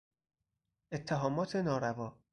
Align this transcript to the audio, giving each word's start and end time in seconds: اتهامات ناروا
اتهامات 0.91 1.55
ناروا 1.55 2.17